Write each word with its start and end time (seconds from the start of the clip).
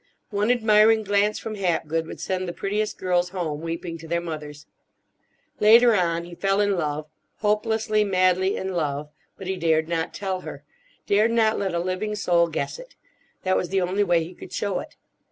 One 0.31 0.49
admiring 0.49 1.03
glance 1.03 1.37
from 1.37 1.53
Hapgood 1.53 2.07
would 2.07 2.19
send 2.19 2.47
the 2.47 2.53
prettiest 2.53 2.97
girls 2.97 3.29
home 3.29 3.61
weeping 3.61 3.99
to 3.99 4.07
their 4.07 4.19
mothers. 4.19 4.65
Later 5.59 5.93
on 5.93 6.23
he 6.25 6.33
fell 6.33 6.59
in 6.59 6.75
love—hopelessly, 6.75 8.03
madly 8.03 8.57
in 8.57 8.73
love. 8.73 9.11
But 9.37 9.45
he 9.45 9.57
dared 9.57 9.87
not 9.87 10.11
tell 10.11 10.41
her—dared 10.41 11.29
not 11.29 11.59
let 11.59 11.75
a 11.75 11.79
living 11.79 12.15
soul 12.15 12.47
guess 12.47 12.79
it. 12.79 12.95
That 13.43 13.55
was 13.55 13.69
the 13.69 13.81
only 13.81 14.03
way 14.03 14.23
he 14.23 14.33
could 14.33 14.51
show 14.51 14.79
it. 14.79 14.95